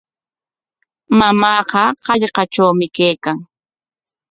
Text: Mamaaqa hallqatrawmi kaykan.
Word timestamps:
Mamaaqa 1.17 1.83
hallqatrawmi 2.05 2.87
kaykan. 2.95 3.37